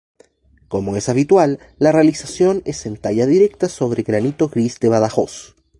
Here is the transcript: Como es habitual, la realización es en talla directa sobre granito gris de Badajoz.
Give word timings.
Como 0.67 0.95
es 0.97 1.09
habitual, 1.09 1.59
la 1.77 1.91
realización 1.91 2.63
es 2.65 2.87
en 2.87 2.97
talla 2.97 3.27
directa 3.27 3.69
sobre 3.69 4.01
granito 4.01 4.49
gris 4.49 4.79
de 4.79 4.89
Badajoz. 4.89 5.53